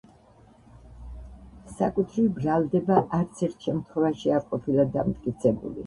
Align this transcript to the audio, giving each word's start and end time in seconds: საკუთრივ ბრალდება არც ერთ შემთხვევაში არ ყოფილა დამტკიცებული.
საკუთრივ 1.75 2.31
ბრალდება 2.39 2.99
არც 3.21 3.47
ერთ 3.51 3.71
შემთხვევაში 3.71 4.37
არ 4.41 4.45
ყოფილა 4.53 4.93
დამტკიცებული. 4.99 5.79